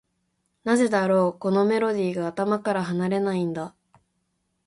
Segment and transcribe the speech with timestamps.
[0.63, 3.75] なぜだろう、このメロディーが頭から離れないんだ。